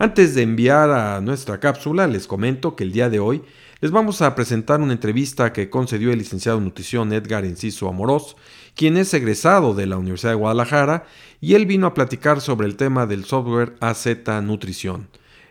[0.00, 3.42] Antes de enviar a nuestra cápsula, les comento que el día de hoy
[3.80, 8.36] les vamos a presentar una entrevista que concedió el licenciado en nutrición Edgar Enciso Amorós,
[8.76, 11.04] quien es egresado de la Universidad de Guadalajara,
[11.40, 14.06] y él vino a platicar sobre el tema del software AZ
[14.40, 15.08] Nutrición.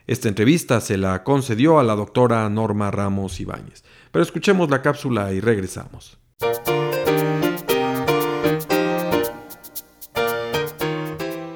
[0.08, 3.84] Esta entrevista se la concedió a la doctora Norma Ramos Ibáñez.
[4.12, 6.18] Pero escuchemos la cápsula y regresamos.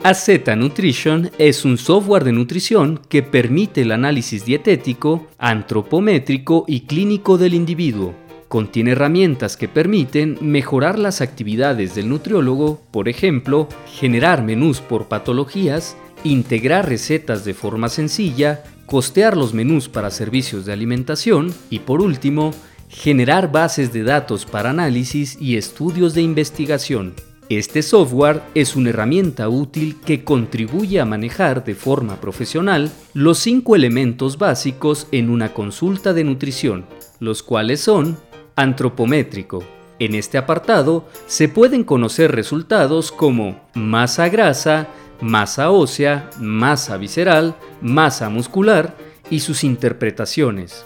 [0.04, 7.38] AZ Nutrition es un software de nutrición que permite el análisis dietético, antropométrico y clínico
[7.38, 8.16] del individuo.
[8.48, 15.96] Contiene herramientas que permiten mejorar las actividades del nutriólogo, por ejemplo, generar menús por patologías,
[16.24, 22.56] integrar recetas de forma sencilla, costear los menús para servicios de alimentación y, por último,
[22.90, 27.14] generar bases de datos para análisis y estudios de investigación.
[27.58, 33.76] Este software es una herramienta útil que contribuye a manejar de forma profesional los cinco
[33.76, 36.86] elementos básicos en una consulta de nutrición,
[37.20, 38.18] los cuales son
[38.56, 39.66] antropométrico.
[40.00, 44.88] En este apartado se pueden conocer resultados como masa grasa,
[45.20, 48.96] masa ósea, masa visceral, masa muscular
[49.30, 50.86] y sus interpretaciones.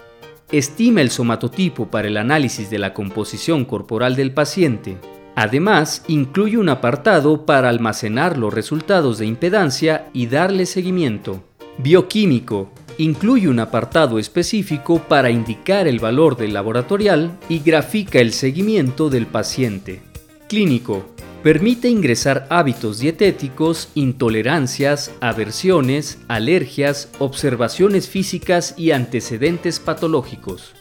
[0.52, 4.98] Estima el somatotipo para el análisis de la composición corporal del paciente,
[5.36, 11.44] Además, incluye un apartado para almacenar los resultados de impedancia y darle seguimiento.
[11.78, 12.72] Bioquímico.
[12.98, 19.26] Incluye un apartado específico para indicar el valor del laboratorial y grafica el seguimiento del
[19.28, 20.02] paciente.
[20.48, 21.06] Clínico.
[21.44, 30.74] Permite ingresar hábitos dietéticos, intolerancias, aversiones, alergias, observaciones físicas y antecedentes patológicos.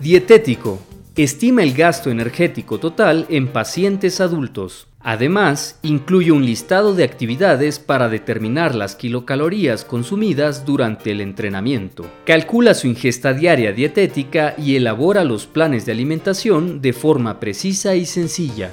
[0.00, 0.80] Dietético
[1.24, 4.88] estima el gasto energético total en pacientes adultos.
[5.00, 12.04] Además, incluye un listado de actividades para determinar las kilocalorías consumidas durante el entrenamiento.
[12.24, 18.04] Calcula su ingesta diaria dietética y elabora los planes de alimentación de forma precisa y
[18.04, 18.70] sencilla.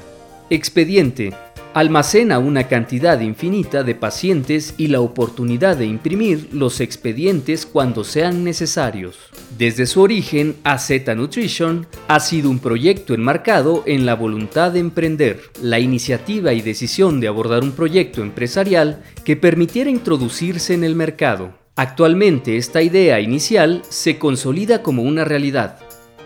[0.49, 1.33] Expediente
[1.73, 8.43] almacena una cantidad infinita de pacientes y la oportunidad de imprimir los expedientes cuando sean
[8.43, 9.17] necesarios.
[9.57, 15.39] Desde su origen, AZ Nutrition ha sido un proyecto enmarcado en la voluntad de emprender,
[15.61, 21.55] la iniciativa y decisión de abordar un proyecto empresarial que permitiera introducirse en el mercado.
[21.75, 25.79] Actualmente esta idea inicial se consolida como una realidad.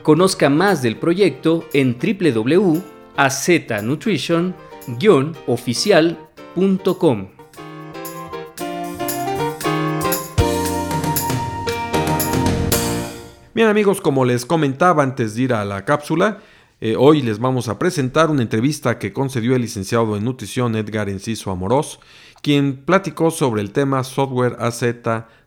[0.04, 4.67] Conozca más del proyecto en www.aznutrition.com
[5.46, 7.28] oficial.com.
[13.54, 16.40] Bien amigos, como les comentaba antes de ir a la cápsula,
[16.80, 21.10] eh, hoy les vamos a presentar una entrevista que concedió el licenciado en nutrición Edgar
[21.10, 22.00] Enciso Amorós,
[22.44, 24.84] quien platicó sobre el tema software AZ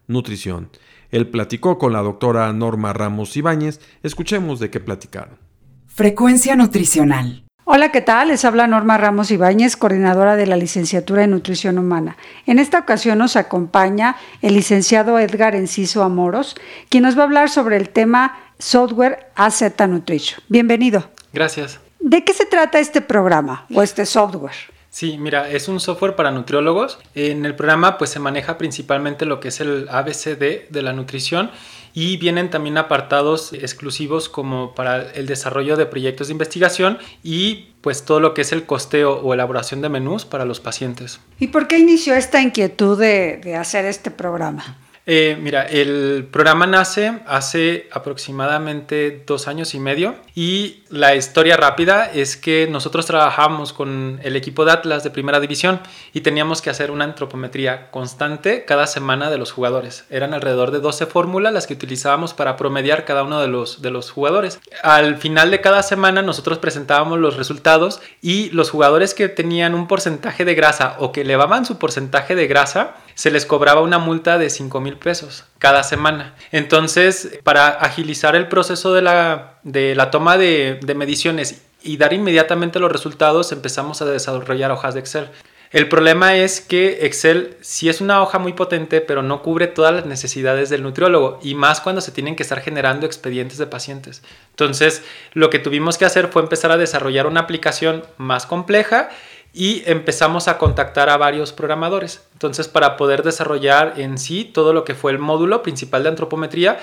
[0.09, 0.71] Nutrición.
[1.11, 3.81] Él platicó con la doctora Norma Ramos Ibáñez.
[4.03, 5.39] Escuchemos de qué platicaron.
[5.87, 7.45] Frecuencia nutricional.
[7.73, 8.27] Hola, ¿qué tal?
[8.27, 12.17] Les habla Norma Ramos Ibáñez, coordinadora de la licenciatura en Nutrición Humana.
[12.45, 16.57] En esta ocasión nos acompaña el licenciado Edgar Enciso Amoros,
[16.89, 20.43] quien nos va a hablar sobre el tema software AZ Nutrition.
[20.49, 21.11] Bienvenido.
[21.33, 21.79] Gracias.
[22.01, 24.57] ¿De qué se trata este programa o este software?
[24.89, 26.99] Sí, mira, es un software para nutriólogos.
[27.15, 31.53] En el programa pues se maneja principalmente lo que es el ABCD de la nutrición
[31.95, 38.05] y vienen también apartados exclusivos como para el desarrollo de proyectos de investigación y pues
[38.05, 41.21] todo lo que es el costeo o elaboración de menús para los pacientes.
[41.39, 44.77] ¿Y por qué inició esta inquietud de, de hacer este programa?
[45.07, 52.11] Eh, mira, el programa nace hace aproximadamente dos años y medio y la historia rápida
[52.13, 55.81] es que nosotros trabajamos con el equipo de Atlas de primera división
[56.13, 60.05] y teníamos que hacer una antropometría constante cada semana de los jugadores.
[60.11, 63.91] Eran alrededor de 12 fórmulas las que utilizábamos para promediar cada uno de los, de
[63.91, 64.61] los jugadores.
[64.83, 69.89] Al final de cada semana nosotros presentábamos los resultados y los jugadores que tenían un
[69.89, 74.39] porcentaje de grasa o que elevaban su porcentaje de grasa, se les cobraba una multa
[74.39, 76.35] de 5 mil pesos cada semana.
[76.53, 82.15] Entonces, para agilizar el proceso de la, de la toma de, de mediciones y dar
[82.15, 85.29] inmediatamente los resultados, empezamos a desarrollar hojas de Excel.
[85.71, 89.95] El problema es que Excel sí es una hoja muy potente, pero no cubre todas
[89.95, 94.23] las necesidades del nutriólogo y más cuando se tienen que estar generando expedientes de pacientes.
[94.53, 99.11] Entonces, lo que tuvimos que hacer fue empezar a desarrollar una aplicación más compleja
[99.53, 102.23] y empezamos a contactar a varios programadores.
[102.33, 106.79] Entonces, para poder desarrollar en sí todo lo que fue el módulo principal de antropometría,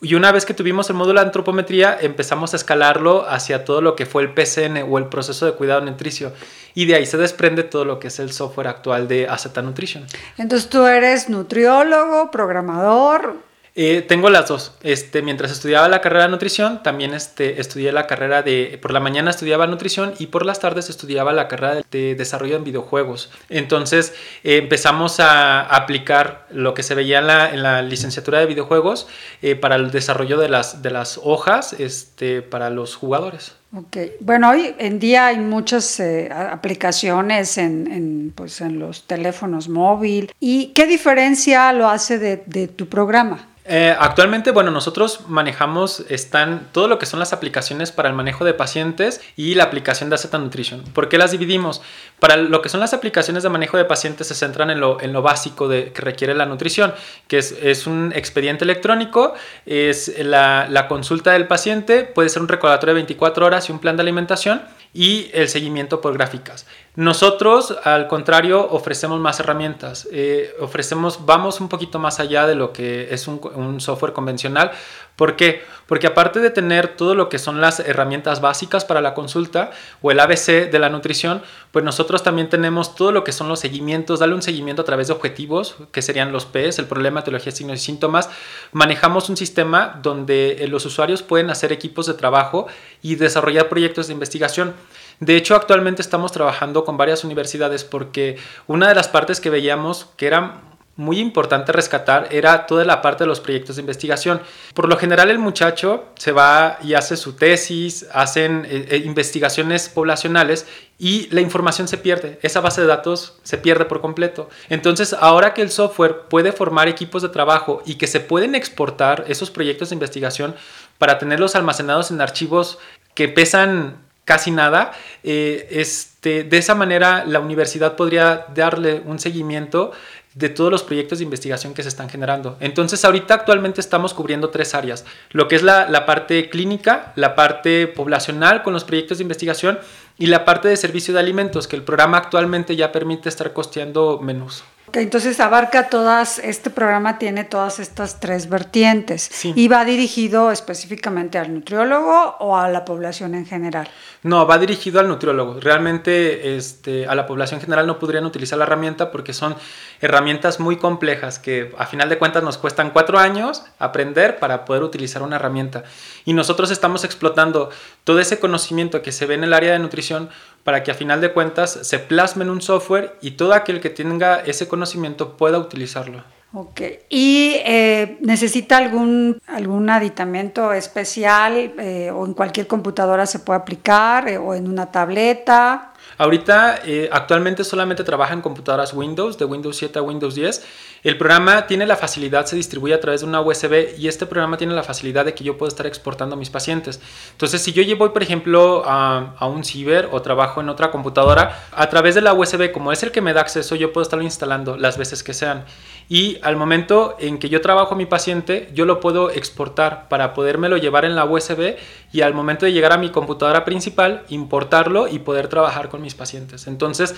[0.00, 3.96] y una vez que tuvimos el módulo de antropometría, empezamos a escalarlo hacia todo lo
[3.96, 6.32] que fue el PCN o el proceso de cuidado nutricio.
[6.74, 10.04] Y de ahí se desprende todo lo que es el software actual de Aceta Nutrition.
[10.36, 13.36] Entonces tú eres nutriólogo, programador,
[13.76, 14.72] eh, tengo las dos.
[14.82, 18.78] Este, mientras estudiaba la carrera de nutrición, también este, estudié la carrera de...
[18.80, 22.64] Por la mañana estudiaba nutrición y por las tardes estudiaba la carrera de desarrollo en
[22.64, 23.30] videojuegos.
[23.48, 28.46] Entonces eh, empezamos a aplicar lo que se veía en la, en la licenciatura de
[28.46, 29.08] videojuegos
[29.42, 33.56] eh, para el desarrollo de las, de las hojas este, para los jugadores.
[33.76, 39.68] Ok, bueno, hoy en día hay muchas eh, aplicaciones en, en, pues, en los teléfonos
[39.68, 40.30] móviles.
[40.38, 43.48] ¿Y qué diferencia lo hace de tu programa?
[43.66, 48.44] Eh, actualmente, bueno, nosotros manejamos, están todo lo que son las aplicaciones para el manejo
[48.44, 50.82] de pacientes y la aplicación de Aceta Nutrition.
[50.82, 51.80] ¿Por qué las dividimos?
[52.20, 55.14] Para lo que son las aplicaciones de manejo de pacientes se centran en lo, en
[55.14, 56.92] lo básico de, que requiere la nutrición,
[57.26, 59.32] que es, es un expediente electrónico,
[59.64, 63.78] es la, la consulta del paciente, puede ser un recordatorio de 24 horas y un
[63.78, 64.60] plan de alimentación
[64.94, 66.66] y el seguimiento por gráficas.
[66.94, 70.08] Nosotros, al contrario, ofrecemos más herramientas.
[70.12, 74.70] Eh, ofrecemos, vamos un poquito más allá de lo que es un, un, software convencional.
[75.16, 75.62] ¿Por qué?
[75.86, 79.70] Porque aparte de tener todo lo que son las herramientas básicas para la consulta
[80.02, 83.60] o el ABC de la nutrición, pues nosotros también tenemos todo lo que son los
[83.60, 87.52] seguimientos, darle un seguimiento a través de objetivos, que serían los PES, el problema, etiología,
[87.52, 88.30] signos y síntomas.
[88.72, 92.66] Manejamos un sistema donde eh, los usuarios pueden hacer equipos de trabajo
[93.02, 94.74] y desarrollar proyectos de investigación.
[95.20, 100.08] De hecho, actualmente estamos trabajando con varias universidades porque una de las partes que veíamos
[100.16, 100.60] que era
[100.96, 104.40] muy importante rescatar era toda la parte de los proyectos de investigación.
[104.74, 109.88] Por lo general el muchacho se va y hace su tesis, hacen eh, eh, investigaciones
[109.88, 110.66] poblacionales
[110.98, 114.48] y la información se pierde, esa base de datos se pierde por completo.
[114.68, 119.24] Entonces ahora que el software puede formar equipos de trabajo y que se pueden exportar
[119.26, 120.54] esos proyectos de investigación
[120.98, 122.78] para tenerlos almacenados en archivos
[123.14, 124.92] que pesan casi nada,
[125.22, 129.92] eh, este, de esa manera la universidad podría darle un seguimiento
[130.34, 132.56] de todos los proyectos de investigación que se están generando.
[132.60, 137.34] Entonces, ahorita actualmente estamos cubriendo tres áreas, lo que es la, la, parte clínica, la
[137.36, 139.78] parte poblacional con los proyectos de investigación
[140.18, 144.18] y la parte de servicio de alimentos, que el programa actualmente ya permite estar costeando
[144.20, 144.64] menús.
[145.00, 149.52] Entonces abarca todas, este programa tiene todas estas tres vertientes Sí.
[149.56, 153.88] y va dirigido específicamente al nutriólogo o a la población en general.
[154.22, 155.60] No, va dirigido al nutriólogo.
[155.60, 159.56] Realmente este, a la población general no podrían utilizar la herramienta porque son
[160.00, 164.82] herramientas muy complejas que a final de cuentas nos cuestan cuatro años aprender para poder
[164.82, 165.84] utilizar una herramienta.
[166.24, 167.70] Y nosotros estamos explotando
[168.04, 170.30] todo ese conocimiento que se ve en el área de nutrición
[170.64, 173.90] para que a final de cuentas se plasme en un software y todo aquel que
[173.90, 176.24] tenga ese conocimiento pueda utilizarlo.
[176.56, 183.58] Ok, ¿y eh, necesita algún, algún aditamento especial eh, o en cualquier computadora se puede
[183.58, 185.93] aplicar eh, o en una tableta?
[186.18, 190.64] Ahorita, eh, actualmente solamente trabaja en computadoras Windows, de Windows 7 a Windows 10.
[191.02, 194.56] El programa tiene la facilidad, se distribuye a través de una USB y este programa
[194.56, 197.00] tiene la facilidad de que yo puedo estar exportando a mis pacientes.
[197.32, 201.64] Entonces, si yo llevo, por ejemplo, a, a un ciber o trabajo en otra computadora,
[201.72, 204.24] a través de la USB, como es el que me da acceso, yo puedo estarlo
[204.24, 205.64] instalando las veces que sean.
[206.08, 210.34] Y al momento en que yo trabajo a mi paciente, yo lo puedo exportar para
[210.34, 211.76] podérmelo llevar en la USB
[212.12, 216.14] y al momento de llegar a mi computadora principal, importarlo y poder trabajar con mis
[216.14, 216.66] pacientes.
[216.66, 217.14] Entonces,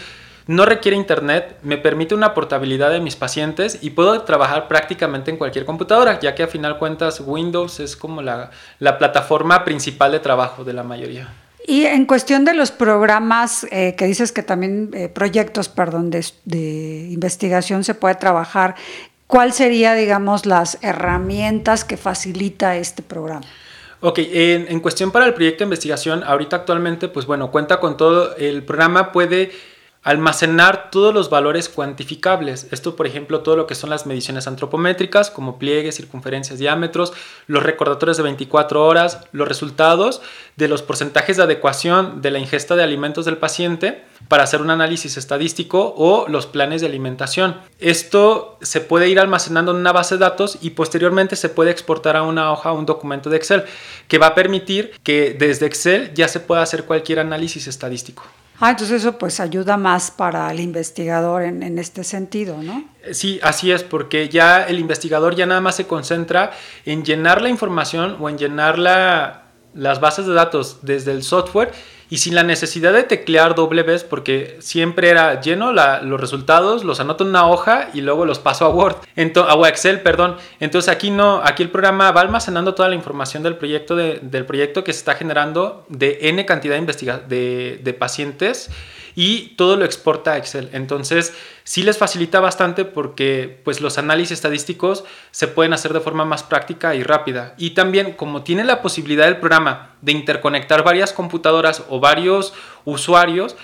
[0.47, 5.39] no requiere internet, me permite una portabilidad de mis pacientes y puedo trabajar prácticamente en
[5.39, 10.21] cualquier computadora, ya que a final cuentas Windows es como la, la plataforma principal de
[10.21, 11.46] trabajo de la mayoría.
[11.67, 17.09] Y en cuestión de los programas eh, que dices que también, eh, proyectos, perdón, de,
[17.11, 18.77] investigación se puede trabajar,
[19.27, 23.47] ¿cuál sería, digamos, las herramientas que facilita este programa?
[24.01, 27.97] Ok, en, en, cuestión para el proyecto de investigación, ahorita actualmente, pues bueno, cuenta con
[27.97, 29.51] todo, el programa puede
[30.07, 32.69] almacenar todos los valores cuantificables.
[32.71, 37.13] Esto, por ejemplo, todo lo que son las mediciones antropométricas, como pliegues, circunferencias, diámetros,
[37.49, 40.23] los recordatorios de 24 horas, los resultados
[40.55, 44.71] de los porcentajes de adecuación de la ingesta de alimentos del paciente para hacer un
[44.71, 47.57] análisis estadístico o los planes de alimentación.
[47.81, 52.15] Esto se puede ir almacenando en una base de datos y posteriormente se puede exportar
[52.15, 53.65] a una hoja, a un documento de Excel,
[54.07, 58.23] que va a permitir que desde Excel ya se pueda hacer cualquier análisis estadístico.
[58.59, 62.85] Ah, entonces eso pues ayuda más para el investigador en, en, este sentido, ¿no?
[63.13, 66.53] Sí, así es, porque ya el investigador ya nada más se concentra
[66.85, 71.73] en llenar la información o en llenar la, las bases de datos desde el software
[72.09, 77.01] y sin la necesidad de teclear doble vez porque siempre era lleno los resultados, los
[77.01, 80.37] anoto en una hoja y luego los paso a Word, a Excel, perdón.
[80.61, 84.47] Entonces aquí no, aquí el programa va almacenando toda la información del proyecto, de, del
[84.47, 88.71] proyecto que se está generando de N cantidad de, de, de pacientes
[89.17, 90.69] y todo lo exporta a Excel.
[90.73, 96.27] Entonces, sí les facilita bastante porque pues los análisis estadísticos se pueden hacer de forma
[96.27, 97.55] más práctica y rápida.
[97.57, 102.53] Y también como tiene la posibilidad el programa de interconectar varias computadoras o varios
[102.85, 103.57] usuarios,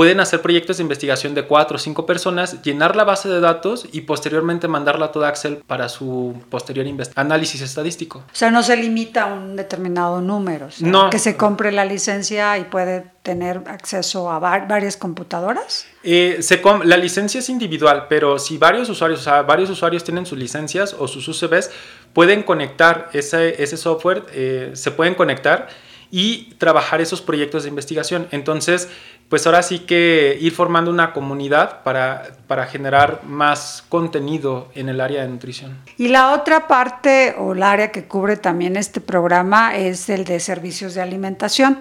[0.00, 3.86] Pueden hacer proyectos de investigación de cuatro o cinco personas, llenar la base de datos
[3.92, 8.20] y posteriormente mandarla a toda Excel para su posterior análisis estadístico.
[8.20, 10.68] O sea, no se limita a un determinado número.
[10.68, 11.10] O sea, no.
[11.10, 15.84] Que se compre la licencia y puede tener acceso a varias computadoras.
[16.02, 20.24] Eh, se la licencia es individual, pero si varios usuarios, o sea, varios usuarios tienen
[20.24, 21.70] sus licencias o sus UCBs,
[22.14, 25.68] pueden conectar ese, ese software, eh, se pueden conectar
[26.10, 28.26] y trabajar esos proyectos de investigación.
[28.30, 28.88] Entonces,
[29.30, 35.00] pues ahora sí que ir formando una comunidad para, para generar más contenido en el
[35.00, 35.78] área de nutrición.
[35.96, 40.40] Y la otra parte o el área que cubre también este programa es el de
[40.40, 41.78] servicios de alimentación.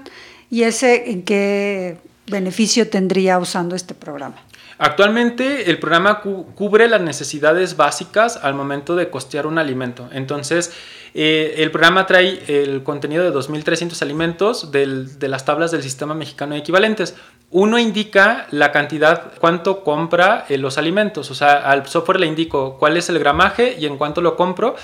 [0.51, 4.35] ¿Y ese en qué beneficio tendría usando este programa?
[4.77, 10.07] Actualmente el programa cu cubre las necesidades básicas al momento de costear un alimento.
[10.13, 10.71] Entonces,
[11.13, 16.13] eh, el programa trae el contenido de 2.300 alimentos del, de las tablas del sistema
[16.13, 17.15] mexicano de equivalentes.
[17.51, 21.31] Uno indica la cantidad, cuánto compra eh, los alimentos.
[21.31, 24.75] O sea, al software le indico cuál es el gramaje y en cuánto lo compro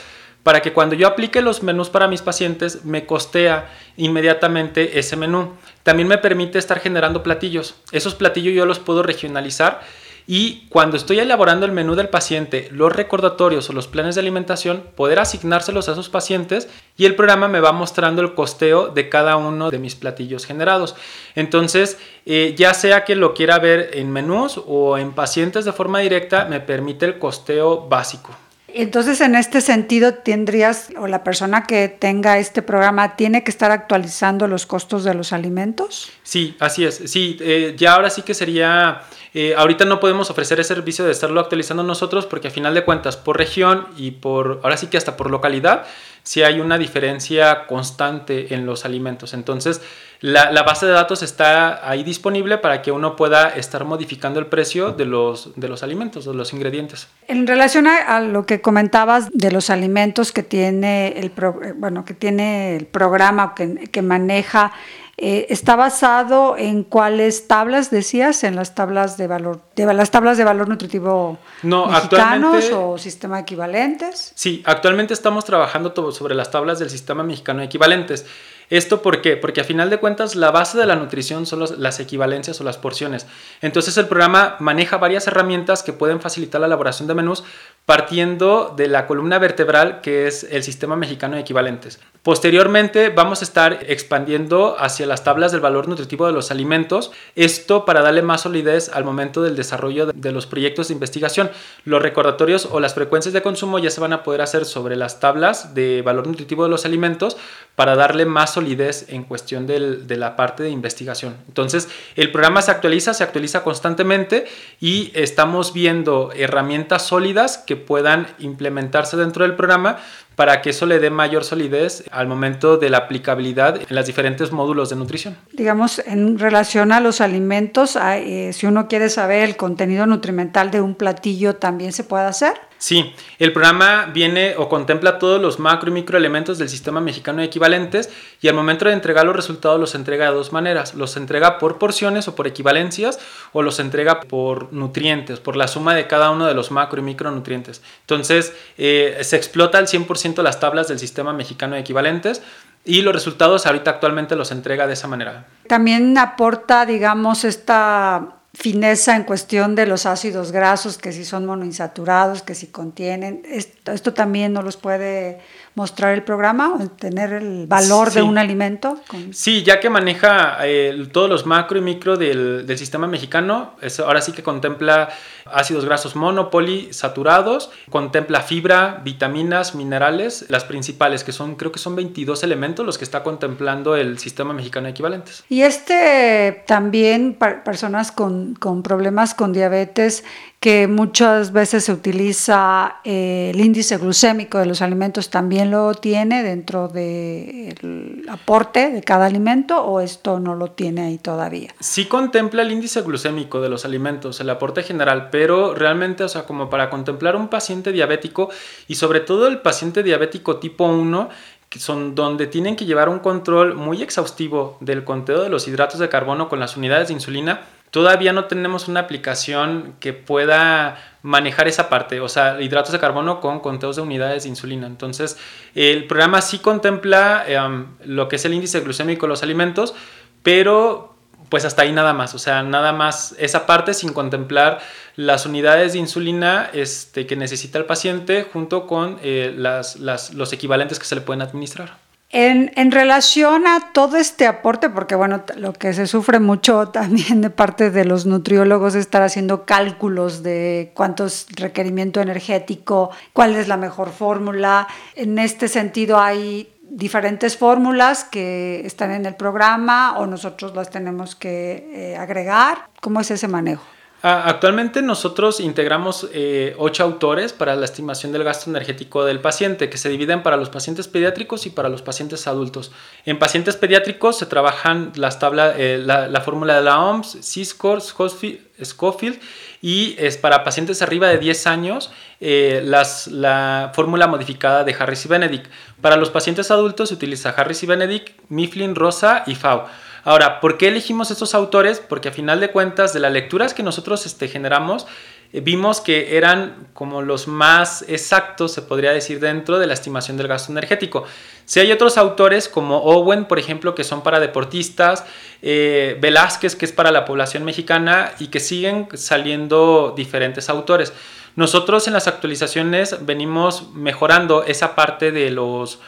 [0.45, 3.67] para que cuando yo aplique los menús para mis pacientes me costea
[3.97, 5.53] inmediatamente ese menú.
[5.81, 7.73] También me permite estar generando platillos.
[7.91, 9.81] Esos platillos yo los puedo regionalizar
[10.27, 14.83] y cuando estoy elaborando el menú del paciente, los recordatorios o los planes de alimentación,
[14.95, 16.67] poder asignárselos a esos pacientes
[16.97, 20.95] y el programa me va mostrando el costeo de cada uno de mis platillos generados.
[21.35, 25.99] Entonces, eh, ya sea que lo quiera ver en menús o en pacientes de forma
[25.99, 28.35] directa, me permite el costeo básico.
[28.77, 33.71] Entonces, en este sentido, tendrías, o la persona que tenga este programa, tiene que estar
[33.71, 36.11] actualizando los costos de los alimentos.
[36.23, 37.01] Sí, así es.
[37.05, 39.03] Sí, eh, ya ahora sí que sería,
[39.33, 42.83] eh, ahorita no podemos ofrecer ese servicio de estarlo actualizando nosotros porque a final de
[42.83, 45.85] cuentas, por región y por, ahora sí que hasta por localidad,
[46.23, 49.33] sí hay una diferencia constante en los alimentos.
[49.33, 49.81] Entonces,
[50.25, 54.47] la, la, base de datos está ahí disponible para que uno pueda estar modificando el
[54.47, 57.07] precio de los, de los alimentos, de los ingredientes.
[57.27, 62.05] En relación a, a lo que comentabas de los alimentos que tiene el, pro, bueno,
[62.05, 64.73] que tiene el programa que, que maneja,
[65.17, 70.37] eh, está basado en cuáles tablas decías, en las tablas de valor, de las tablas
[70.37, 74.33] de valor nutritivo no, mexicanos o sistema equivalentes.
[74.35, 78.25] Sí, actualmente estamos trabajando sobre las tablas del sistema mexicano de equivalentes.
[78.69, 79.37] ¿Esto por qué?
[79.37, 82.77] Porque a final de cuentas la base de la nutrición son las equivalencias o las
[82.77, 83.27] porciones.
[83.61, 87.43] Entonces el programa maneja varias herramientas que pueden facilitar la elaboración de menús
[87.85, 91.99] partiendo de la columna vertebral que es el sistema mexicano de equivalentes.
[92.25, 97.85] Posteriormente vamos a estar expandiendo hacia las tablas del valor nutritivo de los alimentos, esto
[97.85, 101.51] para darle más solidez al momento del desarrollo de los proyectos de investigación.
[101.83, 105.19] Los recordatorios o las frecuencias de consumo ya se van a poder hacer sobre las
[105.19, 107.37] tablas de valor nutritivo de los alimentos
[107.75, 111.35] para darle más solidez en cuestión de la parte de investigación.
[111.47, 114.45] Entonces, el programa se actualiza, se actualiza constantemente
[114.79, 119.97] y estamos viendo herramientas sólidas que puedan implementarse dentro del programa
[120.35, 124.51] para que eso le dé mayor solidez al momento de la aplicabilidad en los diferentes
[124.51, 125.37] módulos de nutrición.
[125.53, 130.81] Digamos, en relación a los alimentos, eh, si uno quiere saber el contenido nutrimental de
[130.81, 132.53] un platillo, ¿también se puede hacer?
[132.77, 137.45] Sí, el programa viene o contempla todos los macro y microelementos del sistema mexicano de
[137.45, 138.09] equivalentes
[138.41, 140.93] y al momento de entregar los resultados los entrega de dos maneras.
[140.93, 143.17] Los entrega por porciones o por equivalencias
[143.53, 147.03] o los entrega por nutrientes, por la suma de cada uno de los macro y
[147.03, 147.81] micronutrientes.
[148.01, 152.41] Entonces, eh, se explota al 100% las tablas del sistema mexicano de equivalentes
[152.83, 155.45] y los resultados ahorita actualmente los entrega de esa manera.
[155.67, 162.41] También aporta, digamos, esta fineza en cuestión de los ácidos grasos, que si son monoinsaturados,
[162.41, 163.43] que si contienen.
[163.45, 165.39] Esto también no los puede
[165.75, 168.97] mostrar el programa o tener el valor de un alimento?
[169.31, 174.21] Sí, ya que maneja eh, todos los macro y micro del, del sistema mexicano, ahora
[174.21, 175.09] sí que contempla
[175.45, 182.43] ácidos grasos monopolisaturados, contempla fibra, vitaminas, minerales, las principales, que son, creo que son 22
[182.43, 185.43] elementos los que está contemplando el sistema mexicano de equivalentes.
[185.49, 190.23] Y este también, para personas con, con problemas con diabetes,
[190.65, 196.41] que muchas veces se utiliza eh, el índice glucémico de los alimentos, también lo tiene
[196.41, 201.71] dentro del aporte de cada alimento o esto no lo tiene ahí todavía?
[201.79, 206.47] Sí contempla el índice glucémico de los alimentos, el aporte general, pero realmente, o sea,
[206.47, 208.49] como para contemplar un paciente diabético
[208.87, 211.29] y sobre todo el paciente diabético tipo 1,
[211.69, 215.99] que son donde tienen que llevar un control muy exhaustivo del conteo de los hidratos
[215.99, 221.69] de carbono con las unidades de insulina, todavía no tenemos una aplicación que pueda manejar
[221.69, 224.85] esa parte, o sea, hidratos de carbono con conteos de unidades de insulina.
[224.85, 225.37] Entonces,
[225.75, 229.95] el programa sí contempla em, lo que es el índice glucémico de los alimentos,
[230.43, 231.15] pero
[231.47, 234.81] pues hasta ahí nada más, o sea, nada más esa parte sin contemplar
[235.15, 241.05] las unidades de insulina este, que necesita el paciente junto con eh, los equivalentes que
[241.05, 242.04] se le pueden administrar.
[242.29, 247.49] En, relación a todo este aporte, porque bueno, lo que se sufre mucho también de
[247.49, 253.67] parte de los nutriólogos es estar haciendo cálculos de cuánto es requerimiento energético, cuál es
[253.67, 254.87] la mejor fórmula.
[255.15, 261.35] En este sentido hay diferentes fórmulas que están en el programa o nosotros las tenemos
[261.35, 262.89] que eh, agregar.
[263.01, 263.94] ¿Cómo es ese manejo?
[264.27, 269.99] Actualmente nosotros integramos eh, ocho autores para la estimación del gasto energético del paciente, que
[269.99, 272.91] se dividen para los pacientes pediátricos y para los pacientes adultos.
[273.27, 279.39] En pacientes pediátricos se trabajan las tablas, eh, la, fórmula de la OMS, CISCOR, Scofield,
[279.83, 282.09] y es para pacientes arriba de 10 años
[282.41, 285.67] eh, la fórmula modificada de Harris y Benedict.
[286.01, 289.87] Para los pacientes adultos se utiliza Harris y Benedict, Mifflin, Rosa y FAO.
[290.25, 291.99] Ahora, ¿por qué elegimos estos autores?
[291.99, 295.05] Porque a final de cuentas, de las lecturas que nosotros este, generamos,
[295.53, 300.35] eh, vimos que eran como los más exactos, se podría decir, dentro de la estimación
[300.35, 301.25] del gasto energético.
[301.65, 305.25] Si hay otros autores como Owen, por ejemplo, que son para deportistas,
[305.61, 311.13] eh, Velázquez, que es para la población mexicana, y que siguen saliendo diferentes autores.
[311.55, 315.99] Nosotros en las actualizaciones venimos mejorando esa parte de los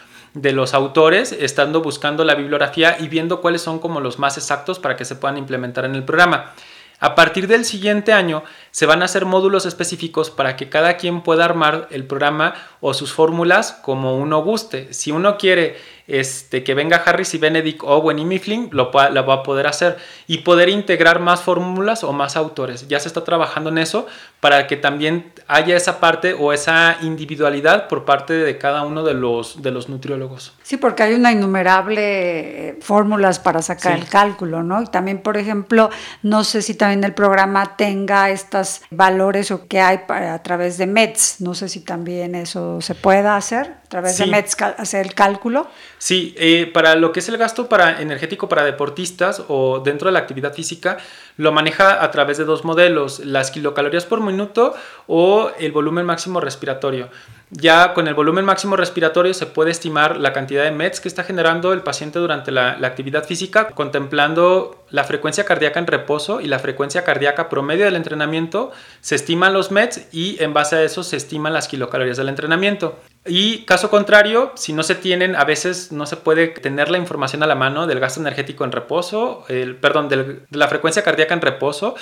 [0.41, 4.79] de los autores, estando buscando la bibliografía y viendo cuáles son como los más exactos
[4.79, 6.53] para que se puedan implementar en el programa.
[6.99, 11.21] A partir del siguiente año se van a hacer módulos específicos para que cada quien
[11.21, 14.93] pueda armar el programa o sus fórmulas como uno guste.
[14.93, 19.33] Si uno quiere este, que venga Harris y Benedict Owen y Mifflin, lo, lo va
[19.33, 22.87] a poder hacer y poder integrar más fórmulas o más autores.
[22.87, 24.07] Ya se está trabajando en eso
[24.39, 29.13] para que también haya esa parte o esa individualidad por parte de cada uno de
[29.13, 30.53] los, de los nutriólogos.
[30.67, 34.81] Sí, porque hay una innumerable eh, fórmulas para sacar el cálculo, ¿no?
[34.81, 35.89] Y también, por ejemplo,
[36.23, 40.85] no sé si también el programa tenga estos valores o que hay a través de
[40.85, 45.13] MEDS, no sé si también eso se pueda hacer, a través de MEDS hacer el
[45.13, 45.69] cálculo.
[45.99, 50.11] Sí, eh, para lo que es el gasto para energético para deportistas o dentro de
[50.11, 50.97] la actividad física,
[51.37, 54.75] lo maneja a través de dos modelos, las kilocalorías por minuto
[55.05, 57.09] o el volumen máximo respiratorio.
[57.49, 61.23] Ya con el volumen máximo respiratorio se puede estimar la cantidad de METs que está
[61.23, 66.59] generando el paciente durante la, actividad física, contemplando la frecuencia cardíaca en reposo y la
[66.59, 68.71] frecuencia cardíaca promedio del entrenamiento.
[68.99, 72.99] Se estiman los METs y en base a eso se estiman las kilocalorías del entrenamiento.
[73.25, 77.43] Y caso contrario, si no se tienen, a veces no se puede tener la información
[77.43, 81.41] a la mano del gasto energético en reposo, el, perdón, de la frecuencia cardíaca en
[81.41, 81.95] reposo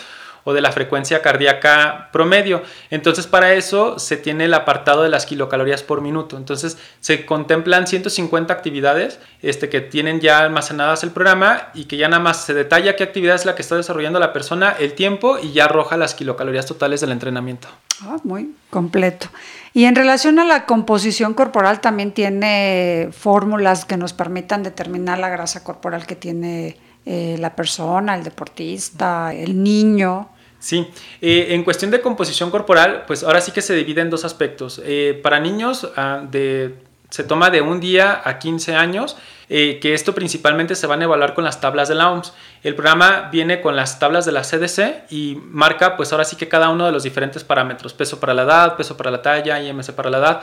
[0.45, 2.63] o de la frecuencia cardíaca promedio.
[2.91, 6.38] Entonces para eso se tiene el apartado de las kilocalorías por minuto.
[6.38, 12.08] Entonces se contemplan 150 actividades este, que tienen ya almacenadas el programa y que ya
[12.08, 15.38] nada más se detalla qué actividad es la que está desarrollando la persona, el tiempo
[15.41, 17.67] y ya arroja las kilocalorías totales del entrenamiento.
[18.03, 19.27] Ah, muy completo.
[19.73, 25.29] Y en relación a la composición corporal, también tiene fórmulas que nos permitan determinar la
[25.29, 30.29] grasa corporal que tiene eh, la persona, el deportista, el niño.
[30.60, 30.88] Sí,
[31.22, 34.82] eh, en cuestión de composición corporal, pues ahora sí que se divide en dos aspectos.
[34.84, 36.76] Eh, para niños ah, de
[37.15, 39.15] se toma de un día a 15 años,
[39.48, 42.34] eh, que esto principalmente se van a evaluar con las tablas de la OMS.
[42.62, 46.50] El programa viene con las tablas de la CDC y marca pues ahora sí que
[46.50, 49.91] cada uno de los diferentes parámetros, peso para la edad, peso para la talla, IMC
[49.94, 50.41] para la edad,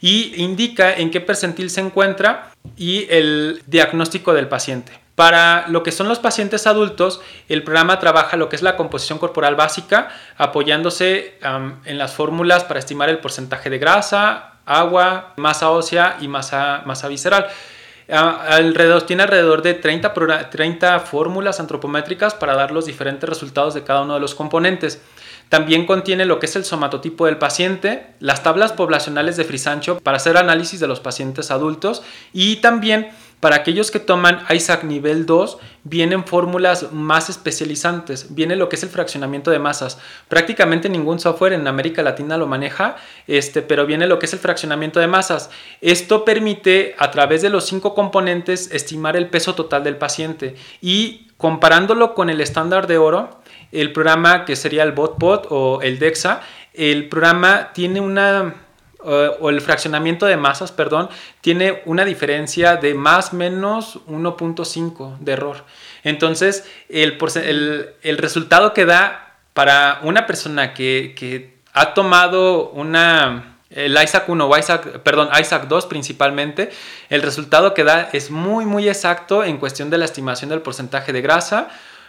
[0.00, 5.01] y indica en qué percentil se encuentra y el diagnóstico del paciente.
[5.22, 9.20] Para lo que son los pacientes adultos, el programa trabaja lo que es la composición
[9.20, 11.38] corporal básica, apoyándose
[11.84, 17.46] en las fórmulas para estimar el porcentaje de grasa, agua, masa ósea y masa, visceral.
[18.08, 20.12] Alrededor, tiene alrededor de 30,
[20.50, 25.00] 30 fórmulas antropométricas para dar los diferentes resultados de cada uno de los componentes.
[25.48, 30.16] También contiene lo que es el somatotipo del paciente, las tablas poblacionales de Frisancho para
[30.16, 33.10] hacer análisis de los pacientes adultos y también
[33.42, 38.36] para aquellos que toman ISAC nivel 2, vienen fórmulas más especializantes.
[38.36, 39.98] Viene lo que es el fraccionamiento de masas.
[40.28, 42.94] Prácticamente ningún software en América Latina lo maneja,
[43.26, 45.50] este, pero viene lo que es el fraccionamiento de masas.
[45.80, 50.54] Esto permite, a través de los cinco componentes, estimar el peso total del paciente.
[50.80, 53.40] Y comparándolo con el estándar de oro,
[53.72, 56.42] el programa que sería el BotPod o el DEXA,
[56.74, 58.54] el programa tiene una
[59.04, 61.08] o el fraccionamiento de masas, perdón,
[61.40, 65.64] tiene una diferencia de más menos 1.5 de error.
[66.04, 67.18] Entonces, el,
[68.02, 74.58] el, resultado que da para una persona que, ha tomado una, el ISAC 1 o
[74.58, 76.70] ISAC, perdón, ISAC 2 principalmente,
[77.08, 81.12] el resultado que da es muy, muy exacto en cuestión de la estimación del porcentaje
[81.12, 81.68] de grasa,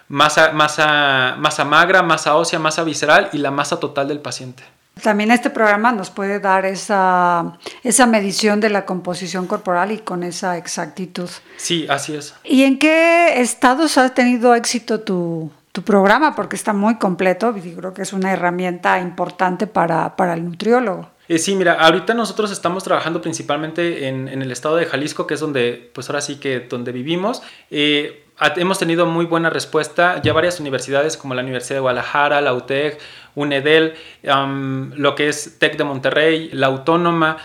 [0.10, 4.64] masa, masa, masa magra, masa ósea, masa visceral y la masa total del paciente.
[5.02, 10.24] También este programa nos puede dar esa, esa medición de la composición corporal y con
[10.24, 11.30] esa exactitud.
[11.58, 12.36] Sí, así es.
[12.44, 15.52] ¿Y en qué estados ha tenido éxito tu,
[15.84, 16.36] programa?
[16.36, 21.10] Porque está muy completo y creo que es una herramienta importante para, el nutriólogo.
[21.28, 25.40] Eh, sí, mira, ahorita nosotros estamos trabajando principalmente en, el estado de Jalisco, que es
[25.40, 27.42] donde, pues ahora sí que donde vivimos.
[27.72, 28.23] Eh,
[28.56, 30.22] hemos tenido muy buena respuesta.
[30.22, 33.00] Ya varias universidades como la Universidad de Guadalajara, la UTEC,
[33.36, 37.38] UNEDEL, lo que es TEC de Monterrey, la Autónoma,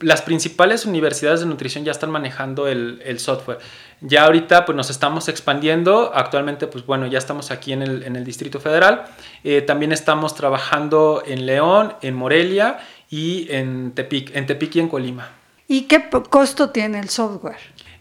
[0.00, 3.58] las principales universidades de nutrición ya están manejando el, software.
[4.00, 8.60] Ya ahorita pues nos estamos expandiendo, actualmente pues bueno, ya estamos aquí en el, Distrito
[8.60, 9.04] Federal,
[9.42, 14.88] eh, también estamos trabajando en León, en Morelia y en Tepic, en Tepic y en
[14.88, 15.30] Colima.
[15.68, 17.56] ¿Y qué costo tiene el software?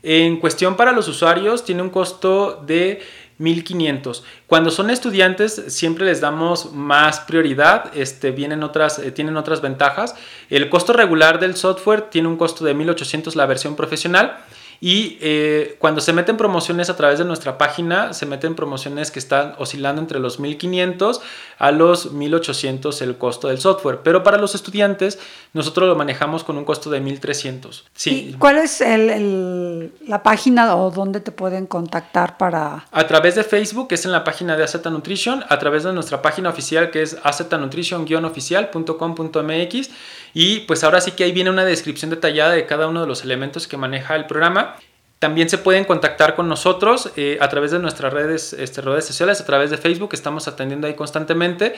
[0.08, 3.02] En cuestión para los usuarios tiene un costo de
[3.40, 4.24] 1500.
[4.46, 10.14] Cuando son estudiantes siempre les damos más prioridad, este, vienen otras, eh, tienen otras ventajas.
[10.52, 14.38] El costo regular del software tiene un costo de 1800 la versión profesional
[14.82, 19.20] y eh, cuando se meten promociones a través de nuestra página, se meten promociones que
[19.20, 21.22] están oscilando entre los 1500
[21.58, 24.02] a los 1800 el costo del software.
[24.04, 25.20] Pero para los estudiantes,
[25.54, 27.86] nosotros lo manejamos con un costo de 1300.
[27.94, 28.32] Sí.
[28.32, 32.86] ¿Y cuál es la página o dónde te pueden contactar para...?
[32.92, 35.94] A través de Facebook, que es en la página de Azeta Nutrition, a través de
[35.94, 39.90] nuestra página oficial, que es azetanutrition-oficial.com.mx.
[40.36, 43.24] Y pues ahora sí que ahí viene una descripción detallada de cada uno de los
[43.24, 44.76] elementos que maneja el programa.
[45.18, 49.40] También se pueden contactar con nosotros eh, a través de nuestras redes, este, redes sociales,
[49.40, 51.76] a través de Facebook, estamos atendiendo ahí constantemente.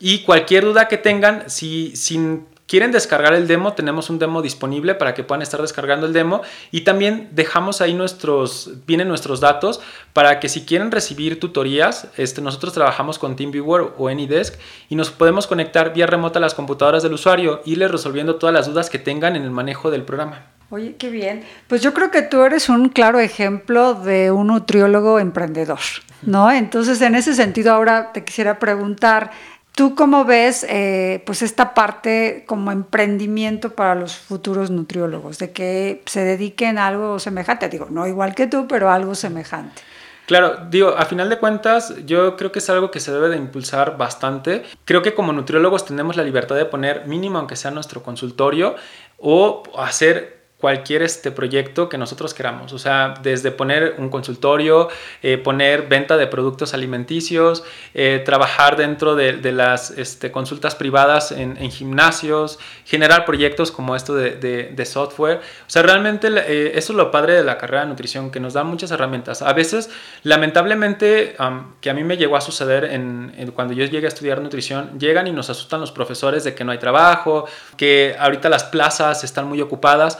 [0.00, 4.94] Y cualquier duda que tengan, si, sin quieren descargar el demo, tenemos un demo disponible
[4.94, 9.80] para que puedan estar descargando el demo y también dejamos ahí nuestros, vienen nuestros datos
[10.12, 14.54] para que si quieren recibir tutorías, este, nosotros trabajamos con TeamViewer o AnyDesk
[14.88, 18.54] y nos podemos conectar vía remota a las computadoras del usuario y les resolviendo todas
[18.54, 20.46] las dudas que tengan en el manejo del programa.
[20.70, 21.44] Oye, qué bien.
[21.68, 25.78] Pues yo creo que tú eres un claro ejemplo de un nutriólogo emprendedor,
[26.22, 26.50] ¿no?
[26.50, 29.30] Entonces, en ese sentido, ahora te quisiera preguntar,
[29.74, 36.00] ¿Tú cómo ves eh, pues esta parte como emprendimiento para los futuros nutriólogos, de que
[36.06, 37.68] se dediquen a algo semejante?
[37.68, 39.82] Digo, no igual que tú, pero algo semejante.
[40.26, 43.36] Claro, digo, a final de cuentas, yo creo que es algo que se debe de
[43.36, 44.62] impulsar bastante.
[44.84, 48.76] Creo que como nutriólogos tenemos la libertad de poner mínimo, aunque sea nuestro consultorio,
[49.18, 52.72] o hacer cualquier este proyecto que nosotros queramos.
[52.72, 54.88] O sea, desde poner un consultorio,
[55.22, 61.70] eh, poner venta de productos alimenticios, eh, trabajar dentro de, las este, consultas privadas en,
[61.70, 65.42] gimnasios, generar proyectos como esto de, software.
[65.66, 68.54] O sea, realmente eh, eso es lo padre de la carrera de nutrición, que nos
[68.54, 69.42] da muchas herramientas.
[69.42, 69.90] A veces,
[70.22, 71.36] lamentablemente,
[71.82, 75.26] que a mí me llegó a suceder en, cuando yo llegué a estudiar nutrición, llegan
[75.26, 77.46] y nos asustan los profesores de que no hay trabajo,
[77.76, 80.18] que ahorita las plazas están muy ocupadas.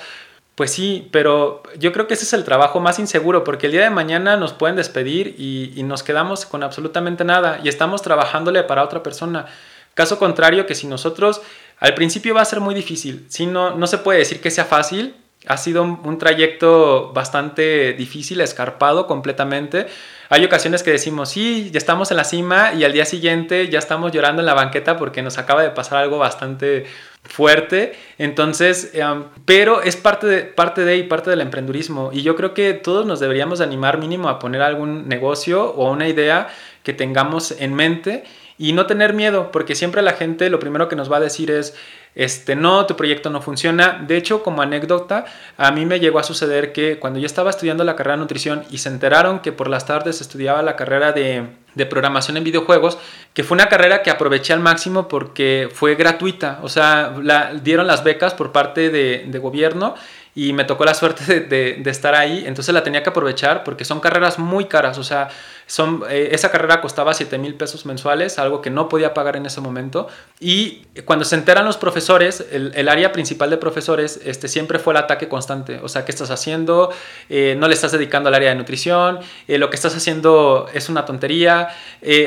[0.55, 3.83] Pues sí, pero yo creo que ese es el trabajo más inseguro porque el día
[3.83, 8.85] de mañana nos pueden despedir y, nos quedamos con absolutamente nada y estamos trabajándole para
[8.85, 9.47] otra persona.
[9.95, 11.41] Caso contrario que si nosotros
[11.81, 14.65] al principio va a ser muy difícil, si no, no se puede decir que sea
[14.65, 15.15] fácil,
[15.47, 19.87] ha sido un, trayecto bastante difícil, escarpado completamente.
[20.31, 23.79] Hay ocasiones que decimos, sí, ya estamos en la cima y al día siguiente ya
[23.79, 26.87] estamos llorando en la banqueta porque nos acaba de pasar algo bastante
[27.25, 27.95] fuerte.
[28.19, 32.11] Entonces, em, pero es parte de, parte de y parte del emprendurismo.
[32.13, 36.09] Y yo creo que todos nos deberíamos animar mínimo a poner algún negocio o una
[36.09, 36.49] idea
[36.83, 38.25] que tengamos en mente
[38.57, 41.51] y no tener miedo, porque siempre la gente lo primero que nos va a decir
[41.51, 41.75] es,
[42.15, 44.05] este, no, tu proyecto no funciona.
[44.07, 45.25] De hecho, como anécdota,
[45.57, 48.65] a mí me llegó a suceder que cuando yo estaba estudiando la carrera de nutrición
[48.71, 52.99] y se enteraron que por las tardes estudiaba la carrera de, de programación en videojuegos,
[53.33, 57.15] que fue una carrera que aproveché al máximo porque fue gratuita, o sea,
[57.63, 59.95] dieron las becas por parte de, de gobierno
[60.35, 64.01] y me tocó la suerte de, estar ahí, entonces la tenía que aprovechar porque son
[64.01, 65.29] carreras muy caras, o sea,
[65.67, 69.47] son, eh, esa carrera costaba 7 mil pesos mensuales, algo que no podía pagar en
[69.47, 70.09] ese momento,
[70.41, 74.93] y cuando se enteran los profesores, el, el área principal de profesores este, siempre fue
[74.93, 76.91] el ataque constante, o sea, ¿qué estás haciendo?
[77.29, 80.89] Eh, no le estás dedicando al área de nutrición, eh, lo que estás haciendo es
[80.89, 81.69] una tontería,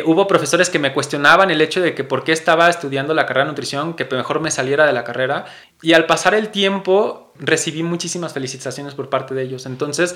[0.05, 3.45] hubo profesores que me cuestionaban el hecho de que por qué estaba estudiando la carrera
[3.45, 5.45] de nutrición, que mejor me saliera de la carrera,
[5.81, 9.65] y al pasar el tiempo, recibí muchísimas felicitaciones por parte de ellos.
[9.65, 10.15] Entonces,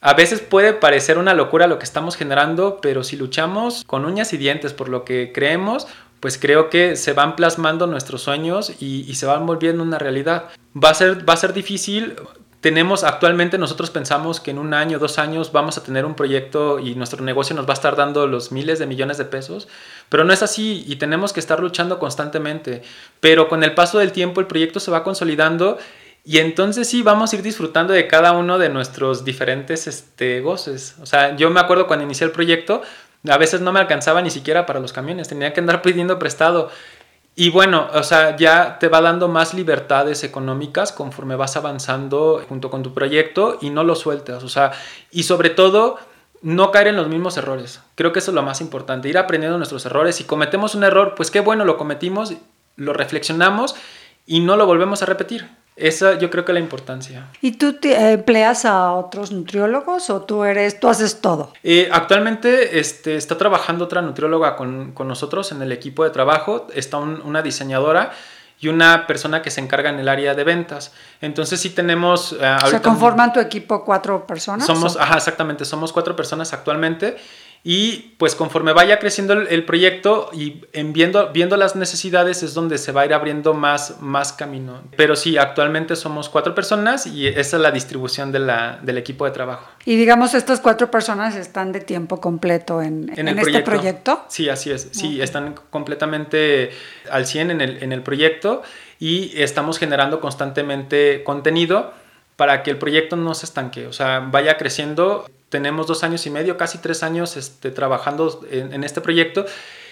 [0.00, 4.34] a veces puede parecer una locura lo que estamos generando, pero si luchamos con uñas
[4.34, 5.86] y dientes por lo que creemos,
[6.20, 10.50] pues creo que se van plasmando nuestros sueños y, se van volviendo una realidad.
[10.76, 12.16] Va a, ser, va a ser difícil.
[12.60, 16.80] Tenemos actualmente, nosotros pensamos que en un año, dos años vamos a tener un proyecto
[16.80, 19.68] y nuestro negocio nos va a estar dando los miles de millones de pesos,
[20.08, 22.82] pero no es así y tenemos que estar luchando constantemente.
[23.20, 25.78] Pero con el paso del tiempo el proyecto se va consolidando
[26.24, 30.96] y entonces sí, vamos a ir disfrutando de cada uno de nuestros diferentes este, goces.
[31.02, 32.80] O sea, yo me acuerdo cuando inicié el proyecto,
[33.28, 36.70] a veces no me alcanzaba ni siquiera para los camiones, tenía que andar pidiendo prestado.
[37.36, 42.70] Y bueno, o sea, ya te va dando más libertades económicas conforme vas avanzando junto
[42.70, 44.44] con tu proyecto y no lo sueltas.
[44.44, 44.72] O sea,
[45.10, 45.98] y sobre todo,
[46.40, 47.82] no caer en los mismos errores.
[47.96, 50.16] Creo que eso es lo más importante, ir aprendiendo nuestros errores.
[50.16, 52.34] Si cometemos un error, pues qué bueno, lo cometimos,
[52.76, 53.74] lo reflexionamos
[54.26, 55.48] y no lo volvemos a repetir.
[55.76, 57.28] Esa yo creo que la importancia.
[57.40, 61.52] ¿Y tú te empleas a otros nutriólogos o tú eres, tú haces todo?
[61.64, 66.68] Eh, actualmente este, está trabajando otra nutrióloga con, con, nosotros en el equipo de trabajo,
[66.74, 68.12] está una diseñadora
[68.60, 70.92] y una persona que se encarga en el área de ventas.
[71.20, 72.36] Entonces sí tenemos...
[72.40, 74.66] Eh, ¿Se conforman tu equipo cuatro personas?
[74.66, 77.16] Somos, ajá, exactamente, somos cuatro personas actualmente
[77.66, 82.76] y pues conforme vaya creciendo el, proyecto y en viendo, viendo las necesidades es donde
[82.76, 84.82] se va a ir abriendo más, más camino.
[84.98, 89.24] Pero sí, actualmente somos cuatro personas y esa es la distribución de la, del equipo
[89.24, 89.66] de trabajo.
[89.86, 94.26] Y digamos, estas cuatro personas están de tiempo completo en, en, este proyecto.
[94.28, 94.90] Sí, así es.
[94.92, 96.70] Sí, están completamente
[97.10, 98.62] al 100 en el, en el proyecto
[99.00, 101.94] y estamos generando constantemente contenido
[102.36, 106.30] para que el proyecto no se estanque, o sea, vaya creciendo tenemos dos años y
[106.30, 109.46] medio, casi tres años este, trabajando en, este proyecto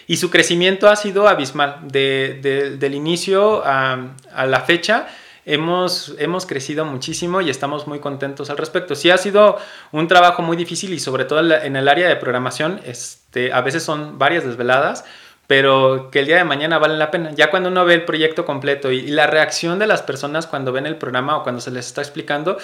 [0.08, 1.86] y su crecimiento ha sido abismal.
[1.86, 4.08] del inicio a,
[4.44, 5.06] la fecha
[5.46, 8.96] hemos, hemos crecido muchísimo y estamos muy contentos al respecto.
[8.96, 9.56] Sí ha sido
[9.92, 13.84] un trabajo muy difícil y sobre todo en el área de programación, este, a veces
[13.84, 15.04] son varias desveladas,
[15.46, 17.30] pero que el día de mañana vale la pena.
[17.36, 20.72] Ya cuando uno ve el proyecto completo y, y la reacción de las personas cuando
[20.72, 22.58] ven el programa o cuando se les está explicando,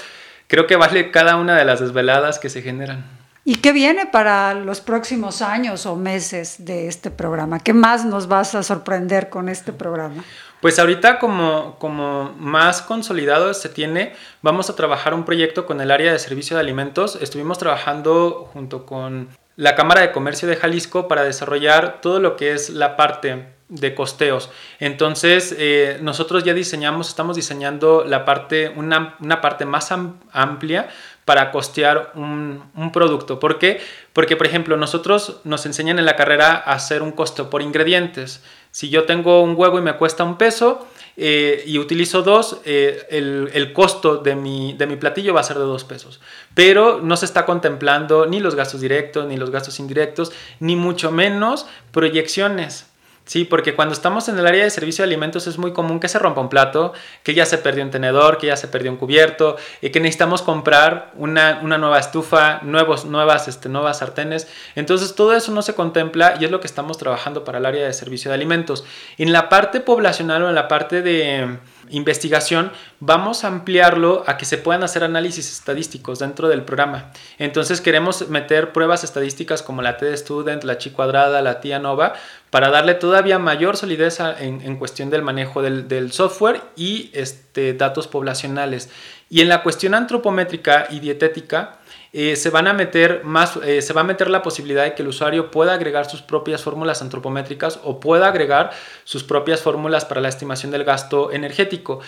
[0.49, 3.05] creo que vale cada una de las desveladas que se generan.
[3.45, 7.61] ¿Y qué viene para los próximos años o meses de este programa?
[7.61, 10.23] ¿Qué más nos vas a sorprender con este programa?
[10.61, 15.91] Pues ahorita como, como más consolidado se tiene, vamos a trabajar un proyecto con el
[15.91, 17.17] área de servicio de alimentos.
[17.23, 22.53] Estuvimos trabajando junto con la Cámara de Comercio de Jalisco para desarrollar todo lo que
[22.53, 24.51] es la parte de costeos.
[24.81, 29.93] Entonces, eh, nosotros ya diseñamos, estamos diseñando la parte, una, parte más
[30.33, 30.89] amplia
[31.25, 33.39] para costear un, un, producto.
[33.39, 33.81] ¿Por qué?
[34.15, 38.43] Porque, por ejemplo, nosotros nos enseñan en la carrera a hacer un costo por ingredientes.
[38.71, 40.89] Si yo tengo un huevo y me cuesta un peso,
[41.21, 45.59] eh, y utilizo dos, eh, el, costo de mi, de mi platillo va a ser
[45.59, 46.21] de dos pesos.
[46.55, 51.11] Pero no se está contemplando ni los gastos directos, ni los gastos indirectos, ni mucho
[51.11, 52.88] menos proyecciones.
[53.29, 56.09] Sí, porque cuando estamos en el área de servicio de alimentos es muy común que
[56.09, 58.97] se rompa un plato, que ya se perdió un tenedor, que ya se perdió un
[58.97, 64.49] cubierto, y que necesitamos comprar una, nueva estufa, nuevos, nuevas, este, nuevas sartenes.
[64.77, 67.85] Entonces todo eso no se contempla y es lo que estamos trabajando para el área
[67.85, 68.87] de servicio de alimentos.
[69.19, 71.59] En la parte poblacional o en la parte de
[71.91, 77.13] investigación, vamos a ampliarlo a que se puedan hacer análisis estadísticos dentro del programa.
[77.39, 82.15] Entonces queremos meter pruebas estadísticas como la TED Student, la Chi cuadrada, la TIA Nova,
[82.51, 88.91] para darle todavía mayor solidez en, cuestión del manejo del, software y este, datos poblacionales.
[89.31, 91.78] Y en la cuestión antropométrica y dietética,
[92.13, 95.03] eh, se van a meter más, eh, se va a meter la posibilidad de que
[95.03, 98.71] el usuario pueda agregar sus propias fórmulas antropométricas o pueda agregar
[99.05, 102.01] sus propias fórmulas para la estimación del gasto energético.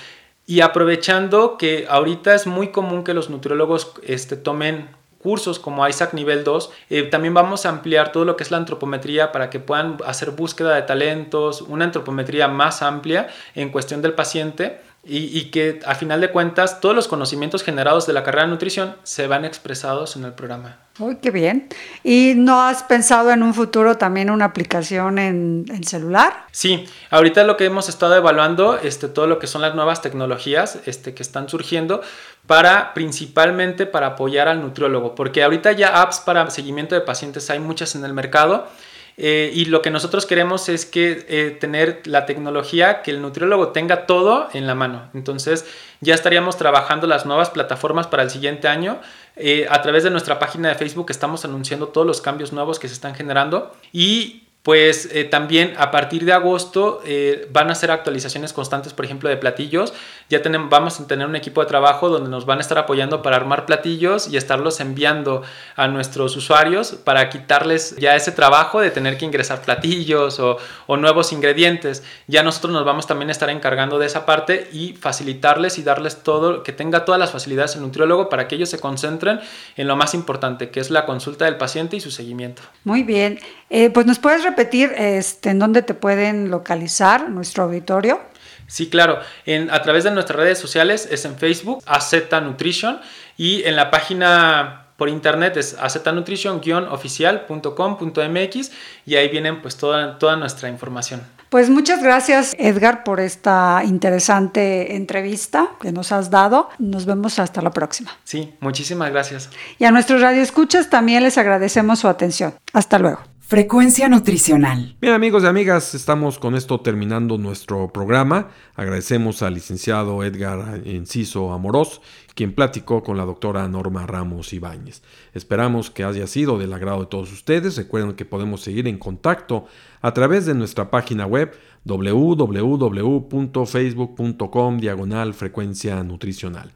[0.46, 6.14] Y aprovechando que ahorita es muy común que los nutriólogos este, tomen cursos como Isaac
[6.14, 9.60] Nivel 2, eh, también vamos a ampliar todo lo que es la antropometría para que
[9.60, 15.80] puedan hacer búsqueda de talentos, una antropometría más amplia en cuestión del paciente y, que
[15.86, 19.46] a final de cuentas todos los conocimientos generados de la carrera de nutrición se van
[19.46, 20.76] expresados en el programa.
[20.98, 21.68] Uy, qué bien.
[22.04, 26.44] ¿Y no has pensado en un futuro también una aplicación en, celular?
[26.52, 30.78] Sí, ahorita lo que hemos estado evaluando, este, todo lo que son las nuevas tecnologías
[30.84, 32.02] este, que están surgiendo
[32.46, 37.58] para principalmente para apoyar al nutriólogo, porque ahorita ya apps para seguimiento de pacientes hay
[37.58, 38.66] muchas en el mercado
[39.16, 43.68] eh, y lo que nosotros queremos es que eh, tener la tecnología, que el nutriólogo
[43.68, 45.10] tenga todo en la mano.
[45.14, 45.66] Entonces
[46.00, 49.00] ya estaríamos trabajando las nuevas plataformas para el siguiente año.
[49.36, 52.88] Eh, a través de nuestra página de Facebook estamos anunciando todos los cambios nuevos que
[52.88, 57.90] se están generando y pues eh, también a partir de agosto eh, van a ser
[57.90, 59.94] actualizaciones constantes, por ejemplo, de platillos.
[60.28, 63.22] Ya tenemos, vamos a tener un equipo de trabajo donde nos van a estar apoyando
[63.22, 65.42] para armar platillos y estarlos enviando
[65.76, 70.96] a nuestros usuarios para quitarles ya ese trabajo de tener que ingresar platillos o, o
[70.98, 72.02] nuevos ingredientes.
[72.26, 76.22] Ya nosotros nos vamos también a estar encargando de esa parte y facilitarles y darles
[76.22, 79.40] todo, que tenga todas las facilidades el nutriólogo para que ellos se concentren
[79.76, 82.60] en lo más importante, que es la consulta del paciente y su seguimiento.
[82.84, 83.40] Muy bien.
[83.70, 88.20] Eh, pues nos puedes repetir este, en dónde te pueden localizar nuestro auditorio.
[88.66, 89.18] Sí, claro.
[89.46, 93.00] En, a través de nuestras redes sociales es en Facebook, AZ Nutrition,
[93.36, 98.70] y en la página por internet es aznutrition-oficial.com.mx
[99.06, 101.22] y ahí vienen pues toda, toda nuestra información.
[101.48, 106.68] Pues muchas gracias Edgar por esta interesante entrevista que nos has dado.
[106.78, 108.10] Nos vemos hasta la próxima.
[108.24, 109.48] Sí, muchísimas gracias.
[109.78, 112.52] Y a nuestros radioescuchas también les agradecemos su atención.
[112.74, 113.20] Hasta luego.
[113.50, 114.96] Frecuencia nutricional.
[115.00, 118.50] Bien amigos y amigas, estamos con esto terminando nuestro programa.
[118.76, 122.00] Agradecemos al licenciado Edgar Enciso Amorós,
[122.36, 125.02] quien platicó con la doctora Norma Ramos Ibáñez.
[125.34, 127.76] Esperamos que haya sido del agrado de todos ustedes.
[127.76, 129.66] Recuerden que podemos seguir en contacto
[130.00, 131.50] a través de nuestra página web
[131.82, 136.70] www.facebook.com diagonal frecuencia nutricional.